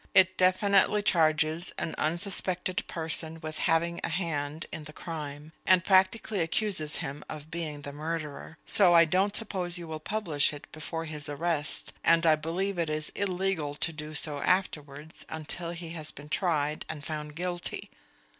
[0.15, 6.39] It definitely charges an unsuspected person with having a hand in the crime, and practically
[6.41, 11.05] accuses him of being the murderer, so I don't suppose you will publish it before
[11.05, 16.09] his arrest, and I believe it is illegal to do so afterwards until he has
[16.09, 17.91] been tried and found guilty.